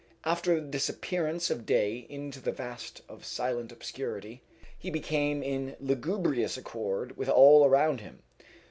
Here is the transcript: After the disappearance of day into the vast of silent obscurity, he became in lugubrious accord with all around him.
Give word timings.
After 0.25 0.55
the 0.55 0.67
disappearance 0.67 1.51
of 1.51 1.63
day 1.63 2.07
into 2.09 2.39
the 2.41 2.51
vast 2.51 3.03
of 3.07 3.23
silent 3.23 3.71
obscurity, 3.71 4.41
he 4.75 4.89
became 4.89 5.43
in 5.43 5.75
lugubrious 5.79 6.57
accord 6.57 7.15
with 7.17 7.29
all 7.29 7.63
around 7.67 8.01
him. 8.01 8.23